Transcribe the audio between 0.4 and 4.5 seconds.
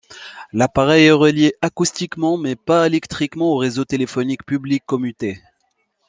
L'appareil est relié acoustiquement, mais pas électriquement au réseau téléphonique